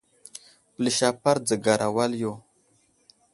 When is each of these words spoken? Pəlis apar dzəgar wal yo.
Pəlis 0.73 0.99
apar 1.09 1.37
dzəgar 1.47 1.81
wal 1.95 2.11
yo. 2.21 2.33